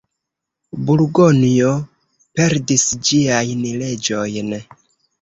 Burgonjo 0.87 1.75
perdis 2.41 2.89
ĝiajn 3.11 3.65
leĝojn. 3.87 4.55